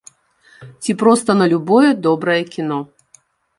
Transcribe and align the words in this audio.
Ці 0.85 0.95
проста 1.01 1.31
на 1.43 1.49
любое 1.53 1.91
добрае 2.07 2.41
кіно. 2.59 2.83